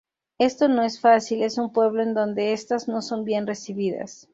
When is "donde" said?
2.15-2.53